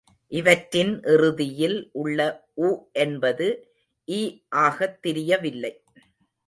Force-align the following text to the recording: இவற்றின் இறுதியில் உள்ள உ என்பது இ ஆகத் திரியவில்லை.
இவற்றின் 0.31 1.01
இறுதியில் 1.03 1.77
உள்ள 1.93 2.19
உ 2.61 2.69
என்பது 2.95 3.47
இ 4.07 4.21
ஆகத் 4.59 4.99
திரியவில்லை. 5.01 5.73